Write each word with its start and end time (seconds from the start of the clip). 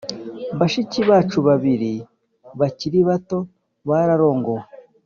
Bashiki 0.59 0.99
bacu 1.09 1.37
babiri 1.47 1.93
bakiri 2.59 2.99
bato 3.09 3.37
bararongowe 3.89 4.63